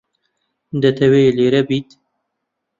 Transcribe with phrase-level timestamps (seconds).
[0.81, 1.89] دەتەوێت لێرە بیت؟